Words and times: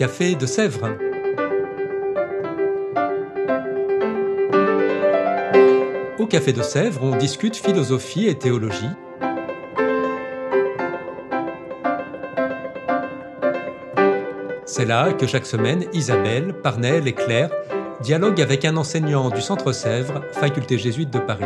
Café 0.00 0.34
de 0.34 0.46
Sèvres. 0.46 0.96
Au 6.18 6.24
Café 6.24 6.54
de 6.54 6.62
Sèvres, 6.62 7.02
on 7.02 7.16
discute 7.16 7.54
philosophie 7.54 8.26
et 8.26 8.34
théologie. 8.34 8.88
C'est 14.64 14.86
là 14.86 15.12
que 15.12 15.26
chaque 15.26 15.44
semaine, 15.44 15.84
Isabelle, 15.92 16.54
Parnell 16.54 17.06
et 17.06 17.12
Claire 17.12 17.50
dialoguent 18.00 18.40
avec 18.40 18.64
un 18.64 18.78
enseignant 18.78 19.28
du 19.28 19.42
Centre 19.42 19.72
Sèvres, 19.72 20.22
faculté 20.32 20.78
jésuite 20.78 21.10
de 21.10 21.18
Paris. 21.18 21.44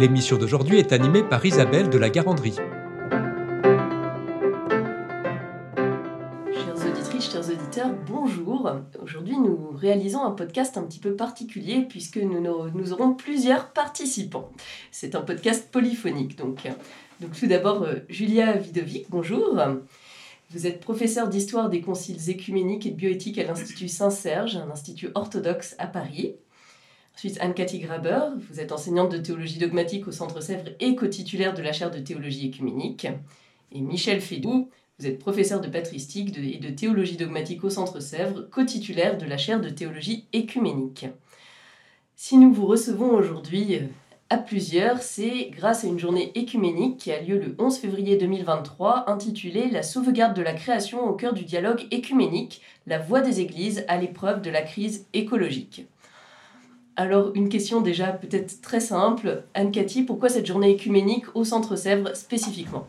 L'émission 0.00 0.38
d'aujourd'hui 0.38 0.78
est 0.78 0.94
animée 0.94 1.22
par 1.22 1.44
Isabelle 1.44 1.90
de 1.90 1.98
la 1.98 2.08
Garandrie. 2.08 2.56
Chers 7.30 7.50
auditeurs, 7.50 7.92
bonjour. 8.06 8.70
Aujourd'hui, 9.02 9.36
nous 9.36 9.70
réalisons 9.74 10.22
un 10.22 10.30
podcast 10.30 10.78
un 10.78 10.84
petit 10.84 11.00
peu 11.00 11.16
particulier 11.16 11.82
puisque 11.88 12.18
nous, 12.18 12.92
aurons 12.92 13.14
plusieurs 13.14 13.72
participants. 13.72 14.52
C'est 14.92 15.16
un 15.16 15.22
podcast 15.22 15.68
polyphonique. 15.72 16.36
Donc, 16.36 16.60
tout 17.38 17.46
d'abord, 17.46 17.82
euh, 17.82 17.96
Julia 18.08 18.52
Vidovic, 18.52 19.06
bonjour. 19.10 19.60
Vous 20.50 20.66
êtes 20.68 20.80
professeur 20.80 21.28
d'histoire 21.28 21.68
des 21.68 21.80
conciles 21.80 22.30
écuméniques 22.30 22.86
et 22.86 22.90
de 22.90 22.96
bioéthique 22.96 23.38
à 23.38 23.44
l'Institut 23.44 23.88
Saint-Serge, 23.88 24.56
un 24.56 24.70
institut 24.70 25.08
orthodoxe 25.14 25.74
à 25.78 25.88
Paris. 25.88 26.36
Ensuite, 27.16 27.38
Anne-Cathy 27.40 27.80
Graber, 27.80 28.20
vous 28.48 28.60
êtes 28.60 28.70
enseignante 28.70 29.10
de 29.10 29.18
théologie 29.18 29.58
dogmatique 29.58 30.06
au 30.06 30.12
Centre 30.12 30.40
Sèvres 30.40 30.70
et 30.78 30.94
co-titulaire 30.94 31.54
de 31.54 31.62
la 31.62 31.72
chaire 31.72 31.90
de 31.90 31.98
théologie 31.98 32.46
écuménique. 32.46 33.08
Et 33.72 33.80
Michel 33.80 34.20
Fédou, 34.20 34.70
vous 34.98 35.06
êtes 35.06 35.18
professeur 35.18 35.60
de 35.60 35.68
patristique 35.68 36.36
et 36.38 36.58
de 36.58 36.70
théologie 36.70 37.18
dogmatique 37.18 37.64
au 37.64 37.70
Centre 37.70 38.00
Sèvres, 38.00 38.48
co-titulaire 38.50 39.18
de 39.18 39.26
la 39.26 39.36
chaire 39.36 39.60
de 39.60 39.68
théologie 39.68 40.26
écuménique. 40.32 41.06
Si 42.14 42.38
nous 42.38 42.50
vous 42.50 42.64
recevons 42.64 43.10
aujourd'hui 43.10 43.80
à 44.30 44.38
plusieurs, 44.38 45.02
c'est 45.02 45.50
grâce 45.50 45.84
à 45.84 45.88
une 45.88 45.98
journée 45.98 46.32
écuménique 46.34 46.96
qui 46.96 47.12
a 47.12 47.20
lieu 47.20 47.38
le 47.38 47.54
11 47.58 47.76
février 47.76 48.16
2023 48.16 49.10
intitulée 49.10 49.68
La 49.70 49.82
sauvegarde 49.82 50.34
de 50.34 50.40
la 50.40 50.54
création 50.54 51.06
au 51.06 51.12
cœur 51.12 51.34
du 51.34 51.44
dialogue 51.44 51.86
écuménique, 51.90 52.62
la 52.86 52.98
voix 52.98 53.20
des 53.20 53.40
églises 53.40 53.84
à 53.88 53.98
l'épreuve 53.98 54.40
de 54.40 54.50
la 54.50 54.62
crise 54.62 55.06
écologique. 55.12 55.86
Alors 56.96 57.32
une 57.34 57.50
question 57.50 57.82
déjà 57.82 58.12
peut-être 58.12 58.62
très 58.62 58.80
simple, 58.80 59.44
Anne-Cathy, 59.52 60.04
pourquoi 60.04 60.30
cette 60.30 60.46
journée 60.46 60.70
écuménique 60.70 61.26
au 61.34 61.44
Centre 61.44 61.76
Sèvres 61.76 62.16
spécifiquement? 62.16 62.88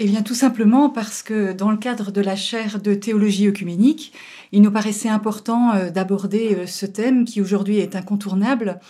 Eh 0.00 0.06
bien, 0.06 0.22
tout 0.22 0.34
simplement 0.34 0.90
parce 0.90 1.22
que 1.22 1.52
dans 1.52 1.70
le 1.70 1.76
cadre 1.76 2.10
de 2.10 2.20
la 2.20 2.34
chaire 2.34 2.80
de 2.80 2.94
théologie 2.94 3.46
œcuménique, 3.46 4.12
il 4.50 4.60
nous 4.60 4.72
paraissait 4.72 5.08
important 5.08 5.72
euh, 5.72 5.90
d'aborder 5.90 6.56
euh, 6.56 6.66
ce 6.66 6.84
thème 6.84 7.24
qui 7.24 7.40
aujourd'hui 7.40 7.78
est 7.78 7.94
incontournable 7.94 8.80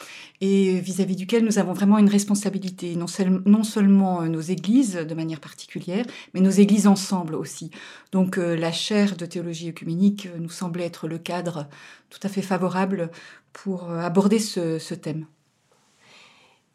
et 0.40 0.80
vis-à-vis 0.80 1.16
duquel 1.16 1.44
nous 1.44 1.58
avons 1.58 1.74
vraiment 1.74 1.98
une 1.98 2.08
responsabilité, 2.08 2.96
non, 2.96 3.06
seulement 3.06 4.22
euh, 4.22 4.28
nos 4.28 4.40
églises 4.40 4.94
de 4.94 5.14
manière 5.14 5.40
particulière, 5.40 6.06
mais 6.32 6.40
nos 6.40 6.50
églises 6.50 6.86
ensemble 6.86 7.34
aussi. 7.34 7.70
Donc 8.12 8.38
la 8.38 8.72
chaire 8.72 9.14
de 9.16 9.26
théologie 9.26 9.68
œcuménique 9.68 10.28
nous 10.38 10.48
semblait 10.48 10.84
être 10.84 11.06
le 11.06 11.18
cadre 11.18 11.66
tout 12.08 12.20
à 12.22 12.28
fait 12.30 12.42
favorable 12.42 13.10
pour 13.52 13.90
aborder 13.90 14.38
ce 14.38 14.94
thème. 14.94 15.26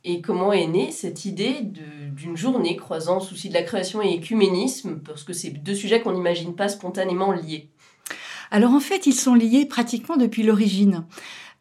Et 0.04 0.22
comment 0.22 0.54
est 0.54 0.68
née 0.68 0.92
cette 0.92 1.26
idée 1.26 1.58
d'une 1.62 2.38
journée 2.38 2.78
croisant 2.78 3.20
souci 3.20 3.50
de 3.50 3.54
la 3.54 3.64
création 3.64 4.02
et 4.02 4.14
écuménisme 4.14 5.00
Parce 5.06 5.24
que 5.24 5.34
c'est 5.34 5.50
deux 5.50 5.76
sujets 5.76 6.02
qu'on 6.02 6.14
n'imagine 6.14 6.56
pas 6.56 6.70
spontanément 6.70 7.32
liés. 7.32 7.70
Alors 8.52 8.74
en 8.74 8.80
fait, 8.80 9.06
ils 9.06 9.14
sont 9.14 9.36
liés 9.36 9.66
pratiquement 9.66 10.18
depuis 10.18 10.44
l'origine. 10.44 11.06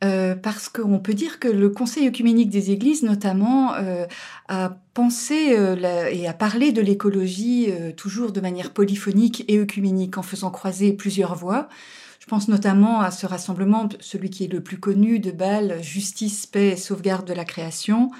Euh, 0.05 0.37
parce 0.37 0.69
qu'on 0.69 1.01
peut 1.01 1.15
dire 1.15 1.41
que 1.41 1.49
le 1.49 1.71
Conseil 1.71 2.07
œcuménique 2.07 2.51
des 2.51 2.71
Églises, 2.71 3.03
notamment, 3.03 3.75
euh, 3.75 4.07
a 4.47 4.77
pensé 4.95 5.57
euh, 5.57 6.09
et 6.13 6.29
a 6.29 6.33
parlé 6.33 6.71
de 6.71 6.81
l'écologie 6.81 7.69
toujours 7.97 8.31
de 8.31 8.41
manière 8.41 8.73
polyphonique 8.73 9.45
et 9.49 9.59
œcuménique, 9.59 10.17
en 10.17 10.23
faisant 10.23 10.51
croiser 10.51 10.93
plusieurs 10.93 11.35
voix. 11.35 11.69
Je 12.29 12.35
pense 12.35 12.49
notamment 12.49 13.01
à 13.01 13.11
ce 13.11 13.25
rassemblement, 13.25 13.89
celui 14.01 14.29
qui 14.29 14.45
est 14.45 14.53
le 14.53 14.63
plus 14.63 14.79
connu 14.79 15.19
de 15.19 15.31
Bâle, 15.31 15.83
Justice, 15.83 16.45
paix 16.45 16.73
et 16.73 16.77
sauvegarde 16.77 17.27
de 17.27 17.33
la 17.33 17.47
création. 17.47 18.11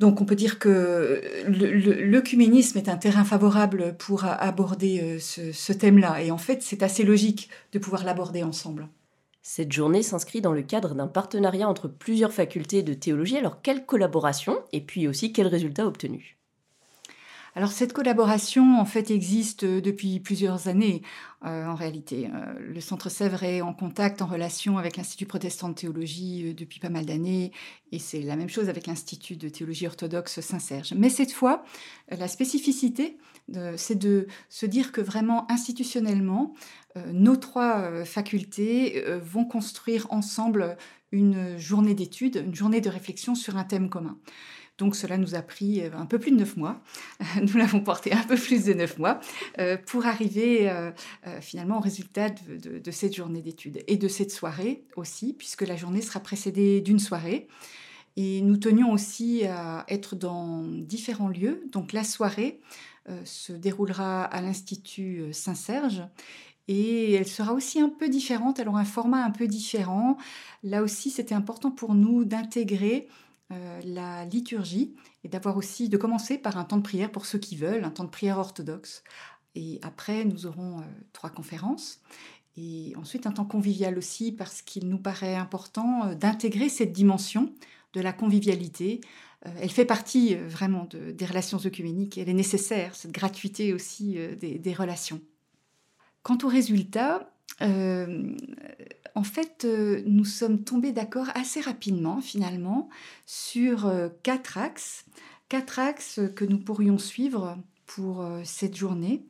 Donc 0.00 0.20
on 0.20 0.26
peut 0.26 0.34
dire 0.34 0.58
que 0.58 1.22
l'œcuménisme 1.48 2.76
est 2.76 2.90
un 2.90 2.98
terrain 2.98 3.24
favorable 3.24 3.96
pour 3.96 4.26
aborder 4.26 5.00
euh, 5.00 5.18
ce, 5.18 5.50
ce 5.50 5.72
thème-là. 5.72 6.20
Et 6.20 6.30
en 6.30 6.36
fait, 6.36 6.62
c'est 6.62 6.82
assez 6.82 7.04
logique 7.04 7.48
de 7.72 7.78
pouvoir 7.78 8.04
l'aborder 8.04 8.42
ensemble. 8.42 8.86
Cette 9.40 9.72
journée 9.72 10.02
s'inscrit 10.02 10.42
dans 10.42 10.52
le 10.52 10.60
cadre 10.60 10.94
d'un 10.94 11.08
partenariat 11.08 11.70
entre 11.70 11.88
plusieurs 11.88 12.34
facultés 12.34 12.82
de 12.82 12.92
théologie. 12.92 13.38
Alors 13.38 13.62
quelle 13.62 13.86
collaboration? 13.86 14.58
Et 14.72 14.82
puis 14.82 15.08
aussi 15.08 15.32
quels 15.32 15.46
résultats 15.46 15.86
obtenus? 15.86 16.36
Alors 17.54 17.70
cette 17.70 17.92
collaboration 17.92 18.80
en 18.80 18.86
fait 18.86 19.10
existe 19.10 19.64
depuis 19.64 20.20
plusieurs 20.20 20.68
années 20.68 21.02
euh, 21.44 21.66
en 21.66 21.74
réalité. 21.74 22.30
Euh, 22.32 22.54
le 22.58 22.80
Centre 22.80 23.10
Sèvres 23.10 23.42
est 23.42 23.60
en 23.60 23.74
contact, 23.74 24.22
en 24.22 24.26
relation 24.26 24.78
avec 24.78 24.96
l'Institut 24.96 25.26
protestant 25.26 25.68
de 25.68 25.74
théologie 25.74 26.46
euh, 26.46 26.54
depuis 26.54 26.80
pas 26.80 26.88
mal 26.88 27.04
d'années 27.04 27.52
et 27.90 27.98
c'est 27.98 28.22
la 28.22 28.36
même 28.36 28.48
chose 28.48 28.70
avec 28.70 28.86
l'Institut 28.86 29.36
de 29.36 29.50
théologie 29.50 29.86
orthodoxe 29.86 30.40
Saint-Serge. 30.40 30.94
Mais 30.96 31.10
cette 31.10 31.32
fois, 31.32 31.62
la 32.08 32.26
spécificité, 32.26 33.18
c'est 33.76 33.98
de 33.98 34.28
se 34.48 34.64
dire 34.64 34.92
que 34.92 35.02
vraiment 35.02 35.50
institutionnellement, 35.50 36.54
nos 37.12 37.36
trois 37.36 38.02
facultés 38.06 39.04
vont 39.20 39.44
construire 39.44 40.06
ensemble 40.08 40.78
une 41.10 41.58
journée 41.58 41.94
d'études, 41.94 42.42
une 42.46 42.54
journée 42.54 42.80
de 42.80 42.88
réflexion 42.88 43.34
sur 43.34 43.58
un 43.58 43.64
thème 43.64 43.90
commun. 43.90 44.16
Donc 44.78 44.96
cela 44.96 45.18
nous 45.18 45.34
a 45.34 45.42
pris 45.42 45.82
euh, 45.82 45.90
un 45.94 46.06
peu 46.06 46.18
plus 46.18 46.30
de 46.30 46.36
neuf 46.36 46.56
mois. 46.56 46.82
Nous 47.40 47.56
l'avons 47.56 47.80
porté 47.80 48.12
un 48.12 48.22
peu 48.22 48.36
plus 48.36 48.64
de 48.64 48.72
neuf 48.72 48.98
mois 48.98 49.20
euh, 49.58 49.76
pour 49.76 50.06
arriver 50.06 50.70
euh, 50.70 50.90
finalement 51.40 51.78
au 51.78 51.80
résultat 51.80 52.30
de, 52.30 52.90
cette 52.90 53.14
journée 53.14 53.42
d'études 53.42 53.82
et 53.86 53.96
de 53.96 54.08
cette 54.08 54.32
soirée 54.32 54.84
aussi, 54.96 55.34
puisque 55.34 55.62
la 55.62 55.76
journée 55.76 56.02
sera 56.02 56.20
précédée 56.20 56.80
d'une 56.80 56.98
soirée. 56.98 57.48
Et 58.16 58.42
nous 58.42 58.56
tenions 58.56 58.92
aussi 58.92 59.44
à 59.46 59.84
être 59.88 60.16
dans 60.16 60.64
différents 60.64 61.28
lieux. 61.28 61.64
Donc 61.72 61.92
la 61.94 62.04
soirée 62.04 62.60
se 63.24 63.54
déroulera 63.54 64.24
à 64.24 64.42
l'Institut 64.42 65.32
Saint-Serge 65.32 66.02
et 66.68 67.12
elle 67.14 67.26
sera 67.26 67.54
aussi 67.54 67.80
un 67.80 67.88
peu 67.88 68.08
différente, 68.08 68.58
elle 68.58 68.68
aura 68.68 68.80
un 68.80 68.84
format 68.84 69.24
un 69.24 69.30
peu 69.30 69.46
différent. 69.46 70.16
Là 70.62 70.82
aussi, 70.82 71.10
c'était 71.10 71.34
important 71.34 71.70
pour 71.70 71.94
nous 71.94 72.24
d'intégrer 72.24 73.08
la 73.84 74.24
liturgie 74.24 74.94
et 75.24 75.28
d'avoir 75.28 75.56
aussi 75.56 75.88
de 75.88 75.96
commencer 75.96 76.38
par 76.38 76.56
un 76.56 76.64
temps 76.64 76.78
de 76.78 76.82
prière 76.82 77.12
pour 77.12 77.26
ceux 77.26 77.38
qui 77.38 77.56
veulent, 77.56 77.84
un 77.84 77.90
temps 77.90 78.04
de 78.04 78.10
prière 78.10 78.38
orthodoxe. 78.38 79.02
Et 79.54 79.78
après, 79.82 80.24
nous 80.24 80.46
aurons 80.46 80.80
euh, 80.80 80.84
trois 81.12 81.30
conférences. 81.30 82.00
Et 82.56 82.94
ensuite, 82.96 83.26
un 83.26 83.32
temps 83.32 83.44
convivial 83.44 83.98
aussi, 83.98 84.32
parce 84.32 84.62
qu'il 84.62 84.88
nous 84.88 84.98
paraît 84.98 85.34
important 85.34 86.06
euh, 86.06 86.14
d'intégrer 86.14 86.68
cette 86.68 86.92
dimension 86.92 87.52
de 87.92 88.00
la 88.00 88.14
convivialité. 88.14 89.02
elle 89.42 89.70
fait 89.70 89.84
partie 89.84 90.34
vraiment 90.34 90.88
des 90.90 91.26
relations 91.26 91.58
œcuméniques. 91.62 92.16
Elle 92.16 92.30
est 92.30 92.32
nécessaire, 92.32 92.94
cette 92.94 93.12
gratuité 93.12 93.74
aussi 93.74 94.16
des, 94.40 94.58
des, 94.58 94.72
relations. 94.72 95.20
Quant 96.22 96.38
aux 96.42 96.48
résultats, 96.48 97.30
en 99.14 99.24
fait, 99.24 99.64
euh, 99.64 100.02
nous 100.06 100.24
sommes 100.24 100.64
tombés 100.64 100.92
d'accord 100.92 101.28
assez 101.34 101.60
rapidement, 101.60 102.20
finalement, 102.20 102.88
sur 103.26 103.86
euh, 103.86 104.08
quatre 104.22 104.58
axes, 104.58 105.04
quatre 105.48 105.78
axes 105.78 106.20
que 106.34 106.44
nous 106.44 106.58
pourrions 106.58 106.98
suivre 106.98 107.58
pour 107.86 108.22
euh, 108.22 108.40
cette 108.44 108.76
journée. 108.76 109.24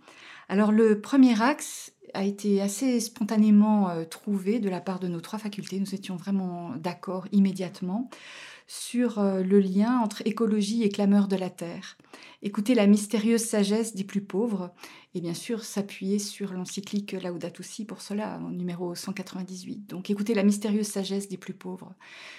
Alors, 0.48 0.72
le 0.72 1.00
premier 1.00 1.40
axe 1.42 1.92
a 2.14 2.24
été 2.24 2.60
assez 2.60 3.00
spontanément 3.00 3.88
trouvé 4.10 4.58
de 4.60 4.68
la 4.68 4.80
part 4.82 5.00
de 5.00 5.08
nos 5.08 5.22
trois 5.22 5.38
facultés. 5.38 5.80
Nous 5.80 5.94
étions 5.94 6.16
vraiment 6.16 6.76
d'accord 6.76 7.26
immédiatement 7.32 8.10
sur 8.74 9.22
le 9.22 9.60
lien 9.60 9.98
entre 9.98 10.22
écologie 10.24 10.82
et 10.82 10.88
clameur 10.88 11.28
de 11.28 11.36
la 11.36 11.50
terre. 11.50 11.98
Écouter 12.40 12.74
la 12.74 12.86
mystérieuse 12.86 13.44
sagesse 13.44 13.94
des 13.94 14.02
plus 14.02 14.22
pauvres 14.22 14.72
et 15.14 15.20
bien 15.20 15.34
sûr 15.34 15.62
s'appuyer 15.62 16.18
sur 16.18 16.54
l'encyclique 16.54 17.12
Laudato 17.12 17.62
Si 17.62 17.84
pour 17.84 18.00
cela, 18.00 18.40
numéro 18.50 18.94
198. 18.94 19.90
Donc 19.90 20.08
écouter 20.08 20.32
la 20.32 20.42
mystérieuse 20.42 20.86
sagesse 20.86 21.28
des 21.28 21.36
plus 21.36 21.52
pauvres 21.52 21.94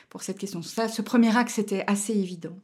pour 0.10 0.24
cette 0.24 0.40
question. 0.40 0.64
Ça, 0.64 0.88
ce 0.88 1.04
premier 1.04 1.38
axe 1.38 1.60
était 1.60 1.84
assez 1.86 2.14
évident. 2.14 2.58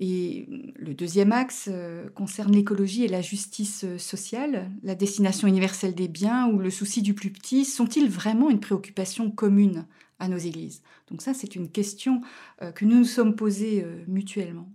Et 0.00 0.46
le 0.76 0.94
deuxième 0.94 1.30
axe 1.30 1.68
euh, 1.70 2.08
concerne 2.08 2.54
l'écologie 2.54 3.04
et 3.04 3.08
la 3.08 3.20
justice 3.20 3.84
euh, 3.84 3.98
sociale, 3.98 4.70
la 4.82 4.94
destination 4.94 5.46
universelle 5.46 5.94
des 5.94 6.08
biens 6.08 6.48
ou 6.48 6.58
le 6.58 6.70
souci 6.70 7.02
du 7.02 7.12
plus 7.12 7.30
petit. 7.30 7.66
Sont-ils 7.66 8.08
vraiment 8.08 8.48
une 8.48 8.60
préoccupation 8.60 9.30
commune 9.30 9.86
à 10.20 10.28
nos 10.28 10.38
églises 10.38 10.82
Donc 11.10 11.22
ça, 11.22 11.34
c'est 11.34 11.56
une 11.56 11.70
question 11.70 12.22
euh, 12.62 12.70
que 12.70 12.84
nous 12.84 12.98
nous 12.98 13.04
sommes 13.04 13.34
posées 13.34 13.84
mutuellement. 14.06 14.70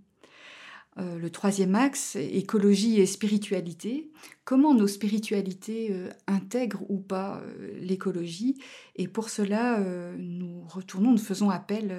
Euh, 0.97 1.19
le 1.19 1.30
troisième 1.30 1.75
axe, 1.75 2.15
écologie 2.15 3.01
et 3.01 3.06
spiritualité. 3.06 4.09
Comment 4.45 4.74
nos 4.74 4.88
spiritualités 4.88 5.89
euh, 5.92 6.09
intègrent 6.25 6.89
ou 6.89 7.00
pas 7.00 7.42
euh, 7.42 7.77
l'écologie? 7.81 8.57
Et 8.95 9.09
pour 9.09 9.30
cela, 9.30 9.80
nous 10.18 10.63
retournons, 10.68 11.12
nous 11.12 11.18
faisons 11.18 11.50
appel 11.50 11.95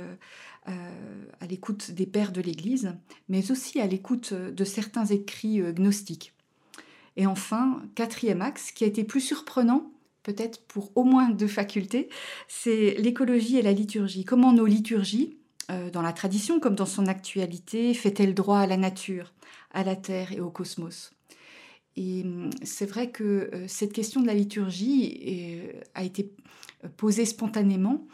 à 0.64 1.46
l'écoute 1.46 1.90
des 1.90 2.06
pères 2.06 2.32
de 2.32 2.40
l'Église, 2.40 2.94
mais 3.28 3.50
aussi 3.50 3.80
à 3.80 3.86
l'écoute 3.86 4.32
de 4.32 4.64
certains 4.64 5.04
écrits 5.04 5.60
gnostiques. 5.74 6.32
Et 7.16 7.26
enfin, 7.26 7.82
quatrième 7.94 8.42
axe, 8.42 8.72
qui 8.72 8.84
a 8.84 8.86
été 8.86 9.04
plus 9.04 9.20
surprenant, 9.20 9.92
peut-être 10.26 10.60
pour 10.66 10.90
au 10.96 11.04
moins 11.04 11.30
deux 11.30 11.46
facultés, 11.46 12.08
c'est 12.48 12.96
l'écologie 12.98 13.58
et 13.58 13.62
la 13.62 13.72
liturgie. 13.72 14.24
Comment 14.24 14.52
nos 14.52 14.66
liturgies, 14.66 15.38
euh, 15.70 15.88
dans 15.88 16.02
la 16.02 16.12
tradition 16.12 16.58
comme 16.58 16.74
dans 16.74 16.84
son 16.84 17.06
actualité, 17.06 17.94
fait-elle 17.94 18.34
droit 18.34 18.58
à 18.58 18.66
la 18.66 18.76
nature, 18.76 19.32
à 19.70 19.84
la 19.84 19.94
terre 19.94 20.32
et 20.32 20.40
au 20.40 20.50
cosmos? 20.50 21.12
Et 21.94 22.22
hum, 22.24 22.50
c'est 22.64 22.86
vrai 22.86 23.12
que 23.12 23.24
euh, 23.54 23.68
cette 23.68 23.92
question 23.92 24.20
de 24.20 24.26
la 24.26 24.34
liturgie 24.34 25.70
euh, 25.72 25.80
a 25.94 26.02
été 26.02 26.32
posée 26.96 27.24
spontanément 27.24 28.06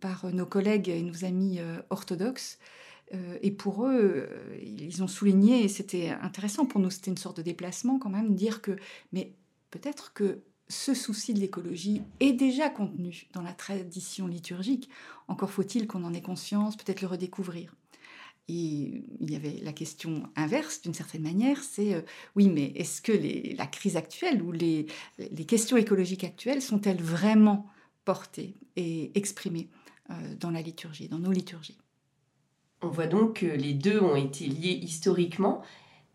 par 0.00 0.32
nos 0.32 0.46
collègues 0.46 0.88
et 0.88 1.02
nos 1.02 1.26
amis 1.26 1.58
orthodoxes. 1.90 2.58
Et 3.42 3.50
pour 3.50 3.84
eux, 3.84 4.26
ils 4.62 5.02
ont 5.02 5.06
souligné, 5.06 5.62
et 5.62 5.68
c'était 5.68 6.16
intéressant 6.22 6.64
pour 6.64 6.80
nous, 6.80 6.88
c'était 6.88 7.10
une 7.10 7.18
sorte 7.18 7.36
de 7.36 7.42
déplacement 7.42 7.98
quand 7.98 8.08
même, 8.08 8.34
dire 8.34 8.62
que, 8.62 8.76
mais 9.12 9.34
peut-être 9.70 10.14
que 10.14 10.40
ce 10.70 10.94
souci 10.94 11.34
de 11.34 11.40
l'écologie 11.40 12.02
est 12.20 12.32
déjà 12.32 12.70
contenu 12.70 13.26
dans 13.34 13.42
la 13.42 13.52
tradition 13.52 14.26
liturgique. 14.26 14.88
Encore 15.28 15.50
faut-il 15.50 15.86
qu'on 15.86 16.04
en 16.04 16.14
ait 16.14 16.22
conscience, 16.22 16.76
peut-être 16.76 17.02
le 17.02 17.08
redécouvrir. 17.08 17.74
Et 18.48 19.04
il 19.20 19.30
y 19.30 19.36
avait 19.36 19.58
la 19.62 19.72
question 19.72 20.24
inverse, 20.34 20.82
d'une 20.82 20.94
certaine 20.94 21.22
manière, 21.22 21.62
c'est 21.62 21.94
euh, 21.94 22.02
oui, 22.34 22.48
mais 22.48 22.72
est-ce 22.74 23.00
que 23.00 23.12
la 23.56 23.66
crise 23.66 23.96
actuelle 23.96 24.42
ou 24.42 24.50
les, 24.50 24.86
questions 25.46 25.76
écologiques 25.76 26.24
actuelles 26.24 26.62
sont-elles 26.62 27.02
vraiment 27.02 27.66
portées 28.04 28.54
et 28.76 29.12
exprimées 29.14 29.68
euh, 30.10 30.14
dans 30.40 30.50
la 30.50 30.62
liturgie, 30.62 31.08
dans 31.08 31.18
nos 31.18 31.30
liturgies? 31.30 31.78
On 32.82 32.88
voit 32.88 33.06
donc 33.06 33.40
que 33.40 33.46
les 33.46 33.74
deux 33.74 34.00
ont 34.00 34.16
été 34.16 34.46
liés 34.46 34.80
historiquement, 34.82 35.62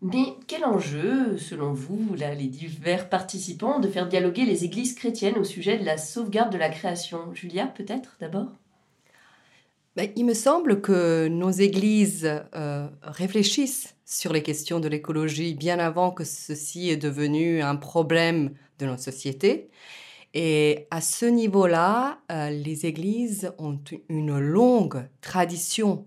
mais 0.02 0.34
quel 0.46 0.64
enjeu, 0.64 1.38
selon 1.38 1.72
vous, 1.72 2.14
là, 2.16 2.34
les 2.34 2.48
divers 2.48 3.08
participants, 3.08 3.80
de 3.80 3.88
faire 3.88 4.08
dialoguer 4.08 4.44
les 4.44 4.64
églises 4.64 4.94
chrétiennes 4.94 5.38
au 5.38 5.44
sujet 5.44 5.78
de 5.78 5.84
la 5.84 5.96
sauvegarde 5.96 6.52
de 6.52 6.58
la 6.58 6.68
création? 6.68 7.32
Julia, 7.34 7.66
peut-être 7.66 8.16
d'abord? 8.20 8.48
Ben, 9.96 10.10
Il 10.14 10.26
me 10.26 10.34
semble 10.34 10.82
que 10.82 11.28
nos 11.28 11.50
églises 11.50 12.30
euh, 12.54 12.88
réfléchissent 13.02 13.96
sur 14.04 14.34
les 14.34 14.42
questions 14.42 14.80
de 14.80 14.88
l'écologie 14.88 15.54
bien 15.54 15.78
avant 15.78 16.10
que 16.10 16.24
ceci 16.24 16.90
est 16.90 16.98
devenu 16.98 17.62
un 17.62 17.76
problème 17.76 18.52
de 18.78 18.84
notre 18.84 19.02
société. 19.02 19.70
Et 20.34 20.86
à 20.90 21.00
ce 21.00 21.24
niveau-là, 21.24 22.18
euh, 22.30 22.50
les 22.50 22.84
églises 22.84 23.50
ont 23.56 23.80
une 24.10 24.38
longue 24.38 25.08
tradition 25.22 26.06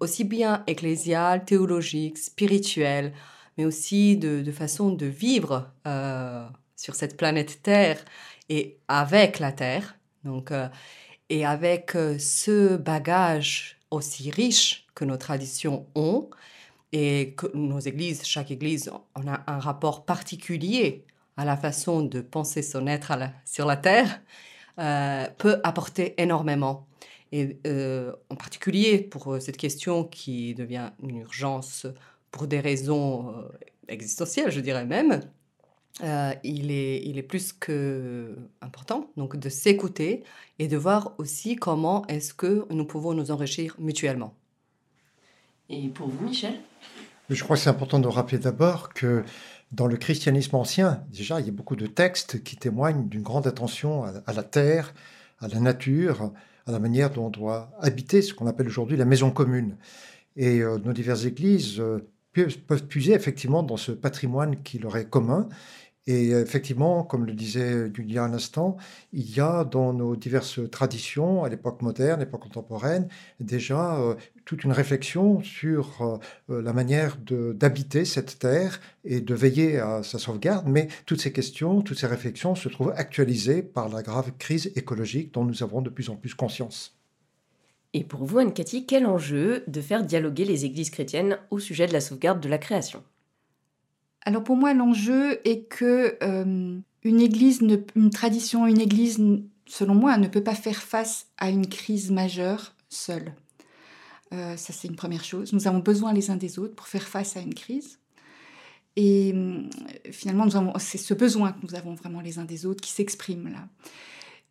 aussi 0.00 0.24
bien 0.24 0.62
ecclésiale, 0.66 1.44
théologique, 1.44 2.18
spirituelle, 2.18 3.12
mais 3.56 3.64
aussi 3.64 4.16
de, 4.16 4.50
façon 4.52 4.90
de 4.90 5.06
vivre 5.06 5.70
euh, 5.86 6.46
sur 6.76 6.94
cette 6.94 7.16
planète 7.16 7.62
Terre 7.62 8.04
et 8.48 8.78
avec 8.88 9.38
la 9.38 9.52
Terre. 9.52 9.96
Donc, 10.24 10.50
euh, 10.50 10.68
et 11.28 11.44
avec 11.44 11.94
euh, 11.94 12.18
ce 12.18 12.76
bagage 12.76 13.78
aussi 13.90 14.30
riche 14.30 14.86
que 14.94 15.04
nos 15.04 15.16
traditions 15.16 15.86
ont, 15.94 16.30
et 16.92 17.34
que 17.36 17.46
nos 17.54 17.78
églises, 17.78 18.22
chaque 18.24 18.50
église, 18.50 18.90
on 19.14 19.26
a 19.26 19.42
un 19.46 19.58
rapport 19.58 20.04
particulier 20.04 21.06
à 21.38 21.46
la 21.46 21.56
façon 21.56 22.02
de 22.02 22.20
penser 22.20 22.62
son 22.62 22.86
être 22.86 23.14
sur 23.46 23.64
la 23.64 23.76
terre, 23.78 24.20
peut 25.38 25.58
apporter 25.64 26.20
énormément. 26.20 26.86
Et 27.32 27.58
euh, 27.66 28.12
en 28.28 28.36
particulier 28.36 28.98
pour 28.98 29.32
euh, 29.32 29.40
cette 29.40 29.56
question 29.56 30.04
qui 30.04 30.54
devient 30.54 30.90
une 31.02 31.16
urgence 31.16 31.86
pour 32.30 32.46
des 32.46 32.60
raisons 32.60 33.30
euh, 33.30 33.48
existentielles, 33.88 34.50
je 34.50 34.60
dirais 34.60 34.84
même, 34.84 35.20
il, 36.42 36.70
est, 36.70 37.02
il 37.04 37.18
est 37.18 37.22
plus 37.22 37.52
que 37.52 38.34
important 38.60 39.10
donc 39.16 39.36
de 39.36 39.48
s'écouter 39.48 40.24
et 40.58 40.66
de 40.66 40.76
voir 40.76 41.14
aussi 41.18 41.56
comment 41.56 42.06
est-ce 42.06 42.32
que 42.32 42.66
nous 42.70 42.86
pouvons 42.86 43.12
nous 43.12 43.30
enrichir 43.30 43.76
mutuellement. 43.78 44.34
Et 45.68 45.88
pour 45.88 46.08
vous, 46.08 46.26
Michel? 46.26 46.54
Je 47.28 47.42
crois 47.44 47.56
que 47.56 47.62
c'est 47.62 47.70
important 47.70 47.98
de 47.98 48.08
rappeler 48.08 48.38
d'abord 48.38 48.88
que 48.94 49.22
dans 49.70 49.86
le 49.86 49.96
christianisme 49.96 50.56
ancien, 50.56 51.04
déjà, 51.10 51.40
il 51.40 51.46
y 51.46 51.48
a 51.50 51.52
beaucoup 51.52 51.76
de 51.76 51.86
textes 51.86 52.42
qui 52.42 52.56
témoignent 52.56 53.08
d'une 53.08 53.22
grande 53.22 53.46
attention 53.46 54.04
à 54.04 54.32
la 54.32 54.42
terre, 54.42 54.94
à 55.40 55.48
la 55.48 55.60
nature, 55.60 56.32
à 56.66 56.72
la 56.72 56.78
manière 56.78 57.10
dont 57.10 57.26
on 57.26 57.30
doit 57.30 57.70
habiter 57.80 58.22
ce 58.22 58.34
qu'on 58.34 58.46
appelle 58.46 58.66
aujourd'hui 58.66 58.96
la 58.96 59.04
maison 59.04 59.30
commune. 59.30 59.76
Et 60.36 60.60
euh, 60.60 60.78
nos 60.78 60.92
diverses 60.92 61.24
églises 61.24 61.80
euh, 61.80 62.08
peuvent, 62.32 62.86
puiser 62.86 63.12
effectivement 63.12 63.62
dans 63.62 63.76
ce 63.76 63.92
patrimoine 63.92 64.62
qui 64.62 64.78
leur 64.78 64.96
est 64.96 65.08
commun. 65.08 65.48
Et 66.08 66.30
effectivement, 66.30 67.04
comme 67.04 67.26
le 67.26 67.32
disait 67.32 67.88
Julia 67.94 68.24
à 68.24 68.28
l'instant, 68.28 68.76
il 69.12 69.36
y 69.36 69.38
a 69.38 69.62
dans 69.62 69.92
nos 69.92 70.16
diverses 70.16 70.58
traditions, 70.68 71.44
à 71.44 71.48
l'époque 71.48 71.80
moderne, 71.80 72.20
à 72.20 72.24
l'époque 72.24 72.42
contemporaine, 72.42 73.08
déjà 73.38 74.00
euh, 74.00 74.14
toute 74.44 74.64
une 74.64 74.72
réflexion 74.72 75.40
sur 75.42 76.02
euh, 76.02 76.18
euh, 76.50 76.60
la 76.60 76.72
manière 76.72 77.18
d'habiter 77.18 78.04
cette 78.04 78.40
terre 78.40 78.80
et 79.04 79.20
de 79.20 79.34
veiller 79.34 79.78
à 79.78 80.02
sa 80.02 80.18
sauvegarde. 80.18 80.66
Mais 80.66 80.88
toutes 81.06 81.20
ces 81.20 81.32
questions, 81.32 81.82
toutes 81.82 81.98
ces 81.98 82.08
réflexions 82.08 82.56
se 82.56 82.68
trouvent 82.68 82.92
actualisées 82.96 83.62
par 83.62 83.88
la 83.88 84.02
grave 84.02 84.32
crise 84.38 84.72
écologique 84.74 85.32
dont 85.32 85.44
nous 85.44 85.62
avons 85.62 85.82
de 85.82 85.90
plus 85.90 86.10
en 86.10 86.16
plus 86.16 86.34
conscience. 86.34 86.98
Et 87.94 88.02
pour 88.02 88.24
vous, 88.24 88.38
Anne-Cathy, 88.38 88.86
quel 88.86 89.06
enjeu 89.06 89.62
de 89.68 89.80
faire 89.80 90.02
dialoguer 90.02 90.46
les 90.46 90.64
églises 90.64 90.90
chrétiennes 90.90 91.38
au 91.50 91.60
sujet 91.60 91.86
de 91.86 91.92
la 91.92 92.00
sauvegarde 92.00 92.40
de 92.40 92.48
la 92.48 92.58
création? 92.58 93.04
Alors 94.24 94.44
pour 94.44 94.56
moi, 94.56 94.72
l'enjeu 94.74 95.40
est 95.46 95.68
que 95.68 96.16
euh, 96.22 96.78
une 97.02 97.20
église, 97.20 97.60
une 97.96 98.10
tradition, 98.10 98.66
une 98.66 98.80
église, 98.80 99.18
selon 99.66 99.94
moi, 99.94 100.16
ne 100.16 100.28
peut 100.28 100.42
pas 100.42 100.54
faire 100.54 100.82
face 100.82 101.26
à 101.38 101.50
une 101.50 101.66
crise 101.66 102.10
majeure 102.10 102.74
seule. 102.88 103.34
Euh, 104.32 104.56
ça, 104.56 104.72
c'est 104.72 104.88
une 104.88 104.96
première 104.96 105.24
chose. 105.24 105.52
Nous 105.52 105.66
avons 105.66 105.80
besoin 105.80 106.12
les 106.12 106.30
uns 106.30 106.36
des 106.36 106.58
autres 106.58 106.74
pour 106.74 106.86
faire 106.86 107.06
face 107.06 107.36
à 107.36 107.40
une 107.40 107.54
crise. 107.54 107.98
Et 108.96 109.32
hum, 109.32 109.68
finalement, 110.10 110.46
c'est 110.78 110.98
ce 110.98 111.14
besoin 111.14 111.52
que 111.52 111.66
nous 111.66 111.74
avons 111.74 111.94
vraiment 111.94 112.20
les 112.20 112.38
uns 112.38 112.44
des 112.44 112.66
autres 112.66 112.80
qui 112.80 112.92
s'exprime 112.92 113.48
là. 113.48 113.68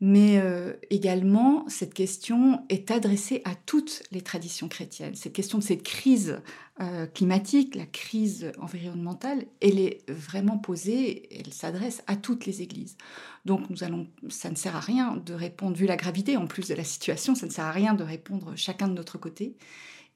Mais 0.03 0.39
euh, 0.39 0.73
également, 0.89 1.63
cette 1.67 1.93
question 1.93 2.65
est 2.69 2.89
adressée 2.89 3.43
à 3.45 3.53
toutes 3.53 4.01
les 4.11 4.21
traditions 4.21 4.67
chrétiennes. 4.67 5.13
Cette 5.13 5.33
question 5.33 5.59
de 5.59 5.63
cette 5.63 5.83
crise 5.83 6.41
euh, 6.79 7.05
climatique, 7.05 7.75
la 7.75 7.85
crise 7.85 8.51
environnementale, 8.59 9.45
elle 9.61 9.77
est 9.77 10.01
vraiment 10.09 10.57
posée, 10.57 11.29
elle 11.39 11.53
s'adresse 11.53 12.01
à 12.07 12.15
toutes 12.15 12.47
les 12.47 12.63
églises. 12.63 12.97
Donc 13.45 13.69
nous 13.69 13.83
allons, 13.83 14.07
ça 14.27 14.49
ne 14.49 14.55
sert 14.55 14.75
à 14.75 14.79
rien 14.79 15.21
de 15.23 15.35
répondre, 15.35 15.77
vu 15.77 15.85
la 15.85 15.97
gravité 15.97 16.35
en 16.35 16.47
plus 16.47 16.69
de 16.69 16.73
la 16.73 16.83
situation, 16.83 17.35
ça 17.35 17.45
ne 17.45 17.51
sert 17.51 17.65
à 17.65 17.71
rien 17.71 17.93
de 17.93 18.03
répondre 18.03 18.53
chacun 18.55 18.87
de 18.87 18.93
notre 18.93 19.19
côté. 19.19 19.55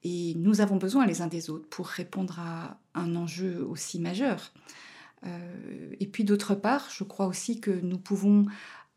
Et 0.04 0.34
nous 0.36 0.62
avons 0.62 0.78
besoin 0.78 1.06
les 1.06 1.22
uns 1.22 1.28
des 1.28 1.52
autres 1.52 1.68
pour 1.70 1.86
répondre 1.86 2.40
à 2.40 2.80
un 2.96 3.16
enjeu 3.16 3.64
aussi 3.70 4.00
majeur. 4.00 4.52
Euh, 5.26 5.96
et 6.00 6.08
puis 6.08 6.24
d'autre 6.24 6.56
part, 6.56 6.90
je 6.92 7.04
crois 7.04 7.28
aussi 7.28 7.60
que 7.60 7.72
nous 7.72 7.98
pouvons 7.98 8.46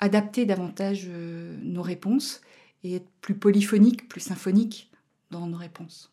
adapter 0.00 0.46
davantage 0.46 1.06
euh, 1.08 1.56
nos 1.62 1.82
réponses 1.82 2.40
et 2.84 2.96
être 2.96 3.08
plus 3.20 3.34
polyphoniques, 3.34 4.08
plus 4.08 4.20
symphoniques 4.20 4.90
dans 5.30 5.46
nos 5.46 5.56
réponses. 5.56 6.12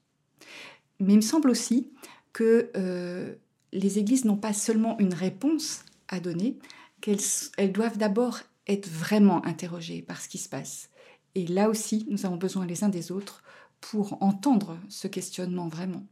Mais 1.00 1.14
il 1.14 1.18
me 1.18 1.22
semble 1.22 1.50
aussi 1.50 1.92
que 2.34 2.72
euh, 2.76 3.36
les 3.72 4.00
églises 4.00 4.26
n'ont 4.26 4.38
pas 4.38 4.54
seulement 4.54 4.98
une 5.00 5.14
réponse 5.14 5.84
à 6.08 6.20
donner, 6.20 6.58
qu'elles 7.02 7.20
elles 7.58 7.72
doivent 7.72 7.98
d'abord 7.98 8.40
être 8.68 8.90
vraiment 8.90 9.46
interrogées 9.46 10.02
par 10.02 10.22
ce 10.22 10.28
qui 10.28 10.38
se 10.38 10.50
passe. 10.50 10.90
Et 11.36 11.46
là 11.46 11.70
aussi, 11.70 12.06
nous 12.10 12.26
avons 12.26 12.38
besoin 12.38 12.66
les 12.66 12.84
uns 12.84 12.90
des 12.90 13.12
autres 13.12 13.44
pour 13.82 14.22
entendre 14.24 14.80
ce 14.90 15.08
questionnement 15.08 15.68
vraiment. 15.68 16.04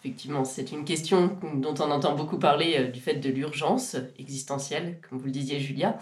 Effectivement, 0.00 0.44
c'est 0.44 0.72
une 0.72 0.84
question 0.84 1.38
dont 1.56 1.74
on 1.78 1.90
entend 1.90 2.14
beaucoup 2.14 2.38
parler 2.38 2.76
euh, 2.78 2.88
du 2.88 3.00
fait 3.00 3.16
de 3.16 3.28
l'urgence 3.28 3.96
existentielle, 4.18 5.00
comme 5.02 5.18
vous 5.18 5.26
le 5.26 5.30
disiez 5.30 5.60
Julia. 5.60 5.98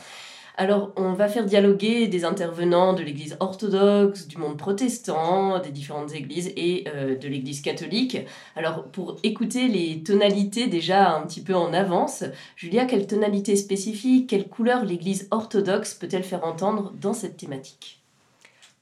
Alors, 0.61 0.91
on 0.97 1.13
va 1.13 1.29
faire 1.29 1.47
dialoguer 1.47 2.09
des 2.09 2.25
intervenants 2.25 2.93
de 2.93 3.05
l'Église 3.05 3.37
orthodoxe, 3.39 4.27
du 4.27 4.39
monde 4.39 4.57
protestant, 4.57 5.61
des 5.61 5.71
différentes 5.71 6.13
églises 6.13 6.53
et 6.57 6.83
euh, 6.89 7.17
de 7.17 7.29
l'Église 7.29 7.63
catholique. 7.63 8.19
Alors, 8.57 8.83
pour 8.87 9.19
écouter 9.23 9.69
les 9.69 10.03
tonalités 10.03 10.67
déjà 10.67 11.15
un 11.15 11.25
petit 11.29 11.43
peu 11.43 11.55
en 11.55 11.73
avance, 11.73 12.25
Julia, 12.57 12.87
quelle 12.87 13.07
tonalité 13.07 13.55
spécifique, 13.55 14.29
quelle 14.29 14.49
couleur 14.49 14.85
l'Église 14.85 15.29
orthodoxe 15.31 15.95
peut-elle 15.95 16.25
faire 16.25 16.45
entendre 16.45 16.93
dans 17.01 17.15
cette 17.15 17.37
thématique? 17.37 18.03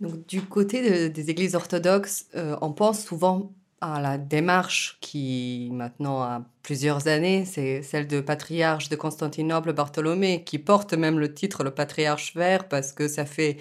Donc, 0.01 0.27
du 0.27 0.41
côté 0.41 1.11
des 1.11 1.31
églises 1.31 1.55
orthodoxes, 1.55 2.25
euh, 2.37 2.57
on 2.63 2.73
pense 2.73 3.05
souvent 3.05 3.53
à 3.81 4.01
la 4.01 4.19
démarche 4.19 4.99
qui 5.01 5.69
maintenant 5.73 6.23
a 6.23 6.43
plusieurs 6.63 7.09
années, 7.09 7.45
c'est 7.45 7.83
celle 7.83 8.07
de 8.07 8.21
patriarche 8.21 8.89
de 8.89 8.97
Constantinople 8.97 9.73
Bartholomé, 9.73 10.45
qui 10.45 10.59
porte 10.59 10.95
même 10.95 11.19
le 11.19 11.35
titre 11.35 11.63
le 11.63 11.71
patriarche 11.71 12.35
vert 12.35 12.69
parce 12.69 12.93
que 12.93 13.09
ça 13.09 13.27
fait 13.27 13.59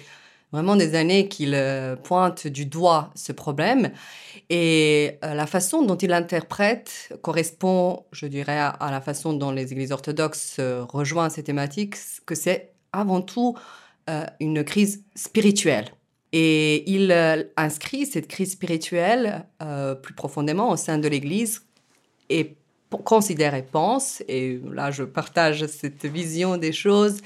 vraiment 0.52 0.76
des 0.76 0.94
années 0.94 1.28
qu'il 1.28 1.54
euh, 1.54 1.96
pointe 1.96 2.46
du 2.46 2.66
doigt 2.66 3.10
ce 3.14 3.32
problème. 3.32 3.90
Et 4.48 5.18
euh, 5.24 5.34
la 5.34 5.46
façon 5.46 5.84
dont 5.84 5.96
il 5.96 6.10
l'interprète 6.10 7.12
correspond, 7.22 8.04
je 8.12 8.26
dirais, 8.26 8.58
à, 8.58 8.90
la 8.90 9.00
façon 9.00 9.32
dont 9.32 9.50
les 9.50 9.72
églises 9.72 9.92
orthodoxes 9.92 10.56
euh, 10.60 10.84
rejoignent 10.84 11.30
ces 11.30 11.42
thématiques, 11.44 11.96
que 12.24 12.34
c'est 12.34 12.72
avant 12.92 13.20
tout 13.20 13.56
une 14.38 14.62
crise 14.62 15.04
spirituelle. 15.16 15.86
Et 16.32 16.90
il 16.90 17.14
inscrit 17.56 18.04
cette 18.06 18.28
crise 18.28 18.52
spirituelle 18.52 19.46
plus 20.02 20.14
profondément 20.14 20.70
au 20.70 20.76
sein 20.76 20.98
de 20.98 21.08
l'Église 21.08 21.62
et 22.28 22.56
considère 23.04 23.54
et 23.54 23.62
pense, 23.62 24.22
et 24.28 24.60
là 24.72 24.90
je 24.90 25.04
partage 25.04 25.66
cette 25.66 26.04
vision 26.04 26.56
des 26.56 26.72
choses, 26.72 27.20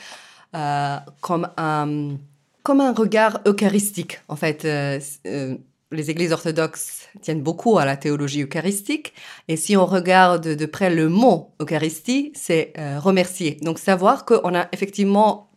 comme 0.53 1.49
un 1.57 2.17
comme 2.63 2.81
un 2.81 2.93
regard 2.93 3.41
eucharistique. 3.47 4.21
En 4.29 4.37
fait, 4.37 4.65
euh, 4.65 5.01
euh, 5.27 5.57
les 5.93 6.11
églises 6.11 6.33
orthodoxes 6.33 7.09
tiennent 7.21 7.43
beaucoup 7.43 7.79
à 7.79 7.85
la 7.85 7.97
théologie 7.97 8.43
eucharistique. 8.43 9.13
Et 9.49 9.57
si 9.57 9.77
on 9.77 9.87
regarde 9.87 10.47
de 10.47 10.67
près 10.67 10.91
le 10.91 11.09
mot 11.09 11.53
Eucharistie, 11.61 12.33
c'est 12.35 12.73
euh, 12.79 13.01
remercier. 13.01 13.59
Donc 13.63 13.79
savoir 13.79 14.25
qu'on 14.25 14.55
a 14.55 14.69
effectivement 14.73 15.50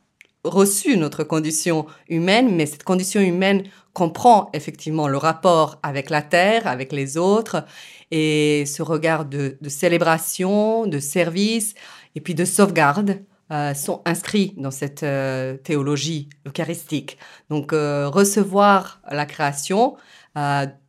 reçu 0.44 0.98
notre 0.98 1.24
condition 1.24 1.86
humaine, 2.10 2.56
mais 2.56 2.66
cette 2.66 2.84
condition 2.84 3.22
humaine 3.22 3.64
comprend 3.94 4.50
effectivement 4.54 5.08
le 5.08 5.18
rapport 5.18 5.80
avec 5.84 6.10
la 6.10 6.22
terre, 6.22 6.68
avec 6.68 6.92
les 6.92 7.18
autres, 7.18 7.66
et 8.12 8.66
ce 8.66 8.82
regard 8.82 9.26
de 9.26 9.58
célébration, 9.68 10.88
de 10.88 11.00
service, 11.00 11.76
et 12.16 12.22
puis 12.22 12.36
de 12.36 12.46
sauvegarde 12.46 13.24
euh, 13.52 13.74
sont 13.74 14.02
inscrits 14.06 14.54
dans 14.58 14.72
cette 14.72 15.04
euh, 15.04 15.58
théologie 15.58 16.30
eucharistique. 16.48 17.18
Donc, 17.50 17.72
euh, 17.72 18.08
recevoir 18.08 19.02
la 19.12 19.26
création 19.26 19.96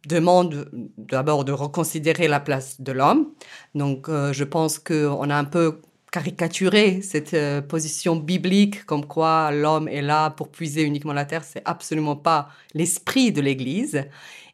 demande 0.09 0.71
d'abord 0.97 1.45
de 1.45 1.53
reconsidérer 1.53 2.29
la 2.29 2.41
place 2.41 2.81
de 2.81 2.93
l'homme. 2.93 3.35
Donc, 3.75 4.09
je 4.09 4.45
pense 4.45 4.79
qu'on 4.79 5.29
a 5.29 5.37
un 5.37 5.45
peu 5.45 5.83
caricaturé 6.15 7.03
cette 7.03 7.37
position 7.67 8.15
biblique 8.15 8.87
comme 8.87 9.05
quoi 9.05 9.51
l'homme 9.51 9.89
est 9.89 10.03
là 10.03 10.31
pour 10.31 10.49
puiser 10.49 10.83
uniquement 10.83 11.13
la 11.13 11.25
terre. 11.25 11.43
C'est 11.43 11.63
absolument 11.65 12.15
pas 12.15 12.49
l'esprit 12.73 13.33
de 13.33 13.41
l'Église. 13.41 14.05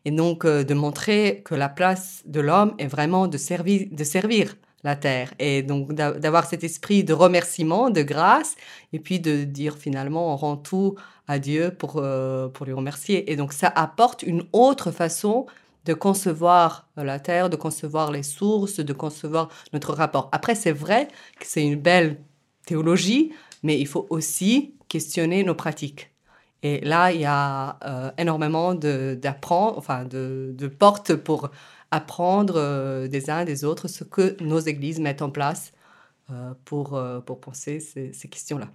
Et 0.07 0.11
donc, 0.11 0.47
de 0.47 0.75
montrer 0.75 1.43
que 1.45 1.55
la 1.55 1.69
place 1.69 2.23
de 2.25 2.41
l'homme 2.41 2.73
est 2.79 2.87
vraiment 2.87 3.29
de 3.29 3.37
servir, 3.37 3.89
de 3.93 4.05
servir 4.05 4.57
la 4.85 4.97
terre. 4.97 5.33
Et 5.39 5.63
donc 5.63 5.93
d'avoir 5.93 6.47
cet 6.47 6.65
esprit 6.65 7.05
de 7.05 7.13
remerciement, 7.13 7.91
de 7.91 8.03
grâce, 8.03 8.57
et 8.93 8.99
puis 8.99 9.21
de 9.21 9.45
dire 9.45 9.77
finalement 9.77 10.33
on 10.33 10.37
rend 10.37 10.57
tout 10.57 10.97
à 11.29 11.39
Dieu 11.39 11.71
pour, 11.79 11.97
euh, 11.97 12.49
pour 12.49 12.67
lui 12.67 12.73
remercier. 12.73 13.31
Et 13.31 13.37
donc 13.37 13.53
ça 13.53 13.69
apporte 13.69 14.23
une 14.23 14.45
autre 14.53 14.91
façon 14.91 15.47
de 15.85 15.95
concevoir 15.95 16.89
la 16.97 17.19
terre, 17.19 17.51
de 17.51 17.57
concevoir 17.57 18.11
les 18.11 18.23
sources, 18.23 18.81
de 18.81 18.93
concevoir 18.93 19.49
notre 19.73 19.95
rapport. 19.95 20.29
Après, 20.33 20.55
c'est 20.55 20.73
vrai 20.73 21.09
que 21.39 21.47
c'est 21.47 21.65
une 21.65 21.81
belle 21.81 22.21
théologie, 22.67 23.33
mais 23.63 23.79
il 23.79 23.87
faut 23.87 24.07
aussi 24.11 24.75
questionner 24.89 25.43
nos 25.45 25.55
pratiques. 25.55 26.11
Et 26.63 26.81
là, 26.81 27.11
il 27.13 27.21
y 27.21 27.27
a 27.27 27.79
euh, 27.85 28.11
énormément 28.19 28.75
d'apprendre, 28.75 29.79
enfin 29.79 30.05
de, 30.05 30.71
portes 30.79 31.15
pour 31.15 31.51
apprendre 31.91 32.55
euh, 32.57 33.09
des 33.09 33.31
uns 33.31 33.45
des 33.45 33.65
autres 33.65 33.89
ce 33.89 34.05
que 34.05 34.37
nos 34.43 34.61
églises 34.61 35.01
mettent 35.01 35.23
en 35.23 35.31
place 35.31 35.73
euh, 36.31 36.53
pour, 36.65 36.95
euh, 36.95 37.21
pour 37.21 37.41
penser 37.41 37.81
ces, 37.81 38.29
questions-là. 38.29 38.69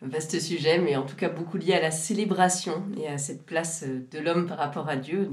Vaste 0.00 0.38
sujet, 0.40 0.78
mais 0.78 0.96
en 0.96 1.04
tout 1.04 1.16
cas 1.16 1.28
beaucoup 1.28 1.58
lié 1.58 1.74
à 1.74 1.80
la 1.80 1.90
célébration 1.90 2.84
et 2.96 3.08
à 3.08 3.18
cette 3.18 3.44
place 3.44 3.84
de 3.84 4.18
l'homme 4.18 4.46
par 4.46 4.58
rapport 4.58 4.88
à 4.88 4.96
Dieu 4.96 5.28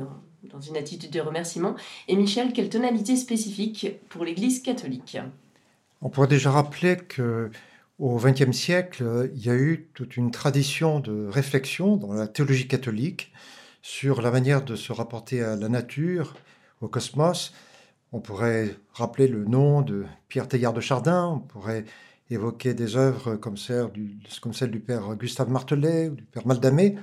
dans 0.51 0.61
une 0.61 0.77
attitude 0.77 1.11
de 1.11 1.19
remerciement. 1.19 1.75
Et 2.07 2.15
Michel, 2.15 2.53
quelle 2.53 2.69
tonalité 2.69 3.15
spécifique 3.15 3.87
pour 4.09 4.25
l'Église 4.25 4.61
catholique? 4.61 5.17
On 6.01 6.09
pourrait 6.09 6.27
déjà 6.27 6.51
rappeler 6.51 6.97
que 6.97 7.49
au 7.99 8.17
XXe 8.17 8.51
siècle, 8.51 9.29
il 9.35 9.45
y 9.45 9.49
a 9.49 9.55
eu 9.55 9.87
toute 9.93 10.17
une 10.17 10.31
tradition 10.31 10.99
de 10.99 11.27
réflexion 11.27 11.95
dans 11.95 12.13
la 12.13 12.27
théologie 12.27 12.67
catholique 12.67 13.31
sur 13.81 14.21
la 14.21 14.31
manière 14.31 14.63
de 14.63 14.75
se 14.75 14.91
rapporter 14.91 15.43
à 15.43 15.55
la 15.55 15.69
nature, 15.69 16.35
au 16.81 16.87
cosmos. 16.87 17.53
On 18.11 18.19
pourrait 18.19 18.75
rappeler 18.93 19.27
le 19.27 19.45
nom 19.45 19.81
de 19.81 20.05
Pierre 20.27 20.47
Teilhard 20.47 20.73
de 20.73 20.81
Chardin, 20.81 21.27
on 21.27 21.39
pourrait 21.39 21.85
évoquer 22.33 22.73
des 22.73 22.95
œuvres 22.95 23.35
comme 23.35 23.57
celle 23.57 23.91
du, 24.71 24.79
père 24.79 25.15
Gustave 25.15 25.49
Martelet 25.49 26.09
ou 26.09 26.15
du 26.15 26.23
père 26.23 26.45
Maldamé, 26.47 26.95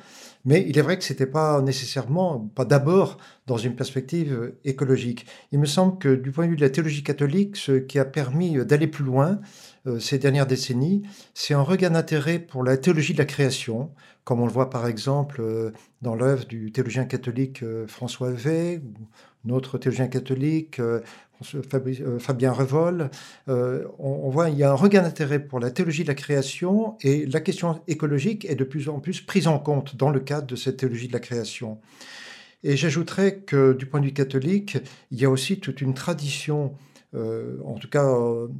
mais 0.45 0.65
il 0.69 0.79
est 0.79 0.83
vrai 0.83 0.99
que 0.99 1.05
ce 1.05 1.13
n'était 1.13 1.27
pas 1.27 1.61
nécessairement, 1.61 2.39
pas 2.55 2.65
d'abord 2.65 3.19
dans 3.47 3.59
une 3.59 3.75
perspective 3.75 4.55
écologique. 4.65 5.27
Il 5.53 5.59
me 5.59 5.67
semble 5.67 5.99
que 5.99 6.15
du 6.15 6.31
point 6.31 6.47
de 6.47 6.51
vue 6.51 6.57
de 6.57 6.63
la 6.63 6.71
théologie 6.71 7.03
catholique, 7.03 7.57
ce 7.57 7.73
qui 7.73 7.99
a 7.99 8.05
permis 8.05 8.65
d'aller 8.65 8.87
plus 8.87 9.05
loin 9.05 9.41
ces 9.99 10.19
dernières 10.19 10.47
décennies, 10.47 11.03
c'est 11.35 11.55
un 11.55 11.63
regain 11.63 11.91
d'intérêt 11.91 12.39
pour 12.39 12.63
la 12.63 12.77
théologie 12.77 13.15
de 13.15 13.19
la 13.19 13.25
création, 13.25 13.91
comme 14.25 14.41
on 14.41 14.47
le 14.47 14.53
voit 14.53 14.71
par 14.71 14.87
exemple 14.87 15.41
euh, 15.41 15.73
dans 16.03 16.15
l'œuvre 16.15 16.45
du 16.45 16.71
théologien 16.73 17.05
catholique 17.05 17.63
euh, 17.63 17.87
François 17.87 18.31
V, 18.31 18.81
notre 19.45 19.79
théologien 19.79 20.09
catholique, 20.09 20.81
euh, 20.81 21.01
euh, 21.55 22.19
Fabien 22.19 22.53
Revol, 22.53 23.11
euh, 23.49 23.85
on, 23.99 24.29
voit 24.29 24.51
il 24.51 24.59
y 24.59 24.63
a 24.63 24.71
un 24.71 24.75
regain 24.75 25.03
d'intérêt 25.03 25.39
pour 25.39 25.59
la 25.59 25.71
théologie 25.71 26.03
de 26.03 26.09
la 26.09 26.15
création 26.15 26.99
et 27.01 27.25
la 27.27 27.41
question 27.41 27.81
écologique 27.89 28.45
est 28.45 28.55
de 28.55 28.65
plus 28.65 28.89
en 28.89 29.01
plus 29.01 29.21
prise 29.21 29.47
en 29.47 29.59
compte 29.59 29.97
dans 29.97 30.11
le 30.11 30.21
cadre 30.21 30.47
de 30.47 30.57
cette 30.57 30.77
théologie 30.79 31.09
de 31.09 31.13
la 31.13 31.21
création. 31.21 31.81
Et 32.63 32.77
j'ajouterais 32.77 33.39
que 33.39 33.73
du 33.73 33.87
point 33.87 34.01
de 34.01 34.07
vue 34.07 34.13
catholique, 34.13 34.77
il 35.11 35.19
y 35.19 35.25
a 35.25 35.31
aussi 35.31 35.61
toute 35.61 35.81
une 35.81 35.95
tradition 35.95 36.75
en 37.15 37.75
tout 37.75 37.89
cas 37.89 38.09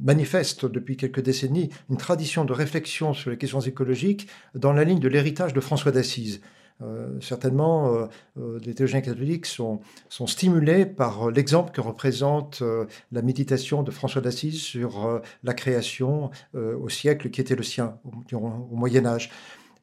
manifeste 0.03 0.65
depuis 0.65 0.97
quelques 0.97 1.21
décennies, 1.21 1.69
une 1.89 1.97
tradition 1.97 2.45
de 2.45 2.53
réflexion 2.53 3.13
sur 3.13 3.31
les 3.31 3.37
questions 3.37 3.61
écologiques 3.61 4.27
dans 4.55 4.73
la 4.73 4.83
ligne 4.83 4.99
de 4.99 5.07
l'héritage 5.07 5.53
de 5.53 5.61
François 5.61 5.91
d'Assise. 5.91 6.41
Euh, 6.83 7.19
certainement, 7.21 7.93
euh, 7.93 8.05
euh, 8.39 8.59
les 8.65 8.73
théologiens 8.73 9.01
catholiques 9.01 9.45
sont, 9.45 9.81
stimulés 10.09 10.85
par 10.85 11.29
l'exemple 11.29 11.71
que 11.71 11.81
représente 11.81 12.63
la 13.11 13.21
méditation 13.21 13.83
de 13.83 13.91
François 13.91 14.21
d'Assise 14.21 14.61
sur 14.61 15.21
la 15.43 15.53
création 15.53 16.29
au 16.53 16.89
siècle 16.89 17.29
qui 17.29 17.41
était 17.41 17.55
le 17.55 17.63
sien, 17.63 17.97
au, 18.31 18.37
au 18.37 18.75
Moyen 18.75 19.05
Âge. 19.05 19.31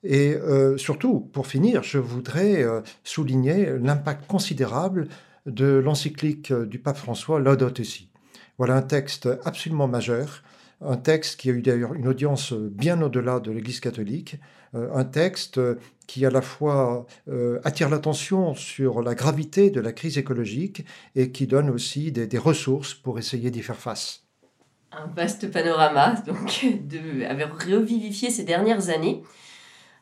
Et 0.05 0.37
surtout, 0.77 1.21
pour 1.21 1.47
finir, 1.47 1.83
je 1.83 1.99
voudrais 1.99 2.65
souligner 3.03 3.79
l'impact 3.81 4.27
considérable 4.27 5.09
de 5.47 5.67
l'encyclique 5.67 6.53
du 6.53 6.79
pape 6.79 6.97
François 6.97 7.41
Laudato 7.41 7.83
Si. 7.83 8.08
Voilà 8.59 8.75
un 8.75 8.83
texte 8.83 9.29
absolument 9.45 9.87
majeur, 9.87 10.43
un 10.81 10.97
texte 10.97 11.41
qui 11.41 11.49
a 11.49 11.53
eu 11.53 11.63
d'ailleurs 11.63 11.95
une 11.95 12.09
audience 12.09 12.53
bien 12.53 13.01
au-delà 13.03 13.41
de 13.41 13.53
l'Église 13.53 13.81
catholique, 13.81 14.37
euh, 14.75 14.89
un 14.95 15.05
texte 15.05 15.61
qui 16.07 16.27
à 16.27 16.31
la 16.31 16.43
fois 16.43 17.07
euh, 17.29 17.61
attire 17.65 17.89
l'attention 17.89 18.55
sur 18.55 19.03
la 19.03 19.15
gravité 19.15 19.71
de 19.71 19.81
la 19.81 19.93
crise 19.93 20.19
écologique 20.19 20.85
et 21.15 21.31
qui 21.31 21.47
donne 21.47 21.71
aussi 21.71 22.13
des, 22.13 22.39
ressources 22.39 22.95
pour 22.95 23.19
essayer 23.19 23.51
d'y 23.51 23.63
faire 23.63 23.77
face. 23.77 24.25
Un 24.91 25.07
vaste 25.07 25.51
panorama 25.51 26.15
donc 26.27 26.67
de 26.89 27.25
avoir 27.25 27.59
revivifié 27.59 28.31
ces 28.31 28.45
dernières 28.45 28.89
années. 28.89 29.23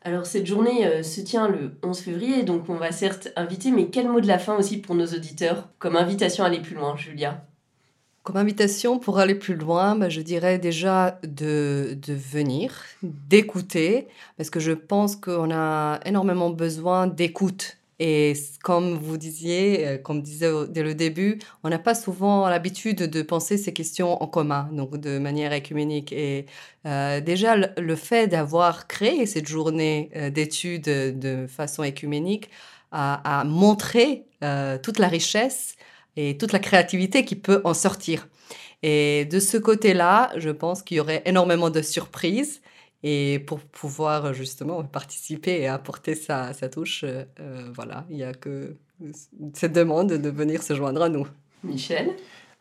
Alors 0.03 0.25
cette 0.25 0.47
journée 0.47 0.87
euh, 0.87 1.03
se 1.03 1.21
tient 1.21 1.49
le 1.49 1.79
11 1.83 1.99
février, 1.99 2.43
donc 2.43 2.69
on 2.69 2.77
va 2.77 2.93
certes 2.93 3.33
inviter, 3.37 3.71
mais 3.71 3.89
quel 3.89 4.09
mot 4.09 4.21
de 4.21 4.29
la 4.29 4.39
fin 4.39 4.57
aussi 4.57 4.79
pour 4.79 4.95
nos 4.95 5.07
auditeurs, 5.07 5.69
comme 5.79 5.97
invitation 5.97 6.45
à 6.45 6.47
aller 6.47 6.61
plus 6.61 6.77
loin, 6.77 6.97
Julia? 6.97 7.47
Comme 8.27 8.37
invitation 8.39 8.99
pour 8.99 9.21
aller 9.21 9.37
plus 9.37 9.55
loin, 9.55 9.95
bah, 9.95 10.09
je 10.09 10.21
dirais 10.21 10.59
déjà 10.59 11.21
de, 11.23 11.97
venir, 12.09 12.83
d'écouter, 13.05 14.09
parce 14.37 14.51
que 14.51 14.59
je 14.59 14.73
pense 14.73 15.15
qu'on 15.15 15.53
a 15.53 16.01
énormément 16.05 16.51
besoin 16.51 17.07
d'écoute. 17.07 17.77
Et 18.01 18.35
comme 18.65 18.95
vous 18.95 19.17
disiez, 19.17 19.87
euh, 19.87 19.97
comme 19.97 20.23
disait 20.23 20.51
dès 20.69 20.83
le 20.83 20.95
début, 20.95 21.39
on 21.63 21.69
n'a 21.69 21.79
pas 21.79 21.95
souvent 21.95 22.49
l'habitude 22.49 22.99
de 22.99 23.23
penser 23.23 23.57
ces 23.57 23.73
questions 23.73 24.21
en 24.21 24.27
commun, 24.27 24.69
donc 24.73 24.97
de 24.99 25.19
manière 25.19 25.53
écuménique. 25.53 26.13
Et 26.13 26.47
euh, 26.85 27.21
déjà, 27.21 27.55
le, 27.57 27.97
fait 27.97 28.27
d'avoir 28.27 28.89
créé 28.89 29.25
cette 29.27 29.47
journée 29.47 30.11
euh, 30.17 30.31
d'études 30.31 30.83
de 30.83 31.47
façon 31.47 31.85
écuménique 31.85 32.51
a 32.93 33.45
montré 33.45 34.25
toute 34.83 34.99
la 34.99 35.09
richesse 35.09 35.77
et 36.17 36.39
toute 36.39 36.53
la 36.53 36.59
créativité 36.59 37.25
qui 37.25 37.37
peut 37.37 37.61
en 37.65 37.75
sortir. 37.75 38.29
Et 38.83 39.25
de 39.27 39.41
ce 39.41 39.57
côté-là, 39.57 40.33
je 40.37 40.51
pense 40.51 40.83
qu'il 40.83 40.99
y 40.99 41.01
aurait 41.01 41.23
énormément 41.27 41.71
de 41.71 41.83
surprises. 41.83 42.61
Et 43.03 43.41
pour 43.47 43.61
pouvoir 43.61 44.33
justement 44.35 44.83
participer 44.83 45.61
et 45.61 45.69
apporter 45.69 46.15
sa, 46.15 46.53
sa 46.53 46.69
touche, 46.69 47.05
euh, 47.05 47.25
voilà, 47.75 48.05
il 48.11 48.17
n'y 48.17 48.25
a 48.25 48.33
que, 48.33 48.77
cette 49.55 49.73
demande 49.73 50.13
de 50.13 50.31
venir 50.31 50.63
se 50.63 50.75
joindre 50.75 51.03
à 51.03 51.09
nous. 51.09 51.27
Michel? 51.63 52.11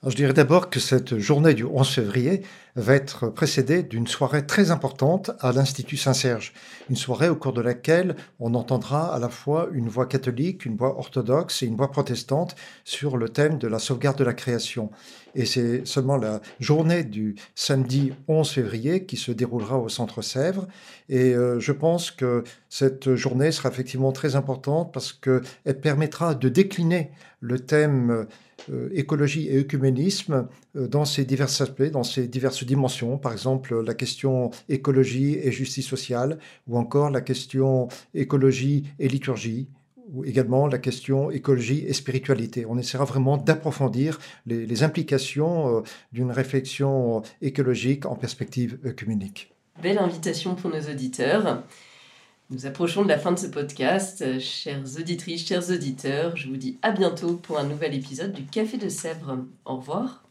Je 0.06 0.16
dirais 0.16 0.34
d'abord 0.34 0.70
que 0.70 0.80
cette 0.80 1.18
journée 1.18 1.54
du 1.54 1.64
11 1.64 1.90
février 1.90 2.42
va 2.76 2.94
être 2.96 3.30
précédée 3.30 3.84
d'une 3.84 4.08
soirée 4.08 4.46
très 4.46 4.72
importante 4.72 5.32
à 5.40 5.52
l'Institut 5.54 5.98
Saint-Serge. 5.98 6.54
Une 6.90 6.96
soirée 6.96 7.30
au 7.30 7.36
cours 7.36 7.54
de 7.54 7.62
laquelle 7.62 8.16
on 8.40 8.54
entendra 8.54 9.14
à 9.16 9.20
la 9.20 9.30
fois 9.30 9.70
une 9.72 9.88
voix 9.88 10.06
catholique, 10.06 10.66
une 10.66 10.76
voix 10.76 10.98
orthodoxe 11.00 11.64
et 11.64 11.68
une 11.68 11.78
voix 11.78 11.90
protestante 11.90 12.56
sur 12.84 13.16
le 13.18 13.30
thème 13.30 13.58
de 13.58 13.68
la 13.68 13.80
sauvegarde 13.80 14.18
de 14.18 14.26
la 14.26 14.34
création. 14.34 14.92
Et 15.36 15.46
c'est 15.46 15.86
seulement 15.86 16.18
la 16.18 16.42
journée 16.60 17.04
du 17.04 17.36
samedi 17.56 18.14
11 18.28 18.50
février 18.50 19.06
qui 19.06 19.18
se 19.18 19.32
déroulera 19.32 19.78
au 19.78 19.90
Centre 19.90 20.22
Sèvres. 20.22 20.68
Et 21.10 21.34
euh, 21.34 21.60
je 21.60 21.72
pense 21.72 22.12
que 22.12 22.44
cette 22.70 23.16
journée 23.16 23.52
sera 23.52 23.70
effectivement 23.70 24.12
très 24.12 24.36
importante 24.36 24.94
parce 24.94 25.14
qu'elle 25.14 25.80
permettra 25.82 26.36
de 26.36 26.50
décliner 26.50 27.12
le 27.42 27.60
thème 27.60 28.28
euh, 28.72 28.90
écologie 28.94 29.48
et 29.50 29.60
œcuménisme 29.60 30.48
euh, 30.76 30.88
dans 30.88 31.06
ses 31.06 31.24
divers 31.24 31.62
aspects, 31.62 31.84
dans 31.84 32.04
ses 32.04 32.28
diverses 32.28 32.65
dimensions. 32.66 33.18
Par 33.18 33.32
exemple, 33.32 33.80
la 33.82 33.94
question 33.94 34.52
écologie 34.70 35.36
et 35.36 35.52
justice 35.52 35.88
sociale, 35.88 36.40
ou 36.68 36.78
encore 36.78 37.10
la 37.10 37.22
question 37.22 37.88
écologie 38.14 38.86
et 39.00 39.08
liturgie, 39.08 39.68
ou 40.14 40.24
également 40.24 40.68
la 40.68 40.78
question 40.78 41.32
écologie 41.32 41.84
et 41.88 41.94
spiritualité. 41.94 42.66
On 42.68 42.78
essaiera 42.78 43.06
vraiment 43.06 43.38
d'approfondir 43.38 44.20
les, 44.46 44.66
les, 44.66 44.84
implications 44.84 45.78
euh, 45.78 45.82
d'une 46.12 46.32
réflexion 46.32 47.24
écologique 47.42 48.06
en 48.06 48.16
perspective 48.16 48.78
œcuménique. 48.86 49.52
Belle 49.82 49.98
invitation 49.98 50.56
pour 50.56 50.70
nos 50.70 50.82
auditeurs. 50.82 51.64
Nous 52.52 52.68
approchons 52.68 53.02
de 53.04 53.08
la 53.08 53.18
fin 53.18 53.32
de 53.32 53.40
ce 53.40 53.48
podcast. 53.48 54.22
Euh, 54.22 54.40
chères 54.40 54.84
auditrices, 55.00 55.48
chers 55.48 55.70
auditeurs, 55.72 56.38
je 56.38 56.48
vous 56.48 56.58
dis 56.58 56.78
à 56.84 56.92
bientôt 56.92 57.36
pour 57.36 57.58
un 57.58 57.64
nouvel 57.64 57.96
épisode 57.96 58.34
du 58.34 58.46
Café 58.46 58.78
de 58.78 58.90
Sèvres. 58.90 59.40
Au 59.66 59.78
revoir. 59.78 60.25